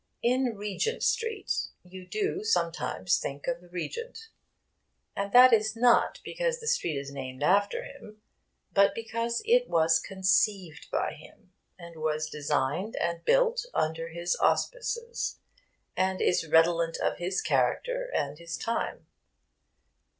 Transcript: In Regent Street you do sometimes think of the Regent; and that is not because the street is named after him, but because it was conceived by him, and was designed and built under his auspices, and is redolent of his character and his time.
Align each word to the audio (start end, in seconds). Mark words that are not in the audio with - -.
In 0.23 0.57
Regent 0.57 1.03
Street 1.03 1.53
you 1.83 2.07
do 2.07 2.43
sometimes 2.43 3.19
think 3.19 3.45
of 3.45 3.61
the 3.61 3.69
Regent; 3.69 4.29
and 5.15 5.31
that 5.31 5.53
is 5.53 5.75
not 5.75 6.21
because 6.23 6.59
the 6.59 6.65
street 6.65 6.97
is 6.97 7.11
named 7.11 7.43
after 7.43 7.83
him, 7.83 8.19
but 8.73 8.95
because 8.95 9.43
it 9.45 9.69
was 9.69 9.99
conceived 9.99 10.89
by 10.89 11.13
him, 11.13 11.53
and 11.77 11.97
was 11.97 12.31
designed 12.31 12.95
and 12.95 13.23
built 13.25 13.67
under 13.75 14.07
his 14.07 14.35
auspices, 14.39 15.37
and 15.95 16.19
is 16.19 16.47
redolent 16.47 16.97
of 16.97 17.19
his 17.19 17.39
character 17.39 18.09
and 18.11 18.39
his 18.39 18.57
time. 18.57 19.05